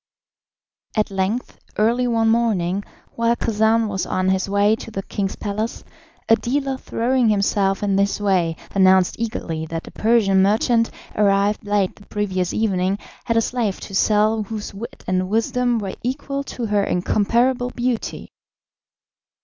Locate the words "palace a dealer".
5.35-6.77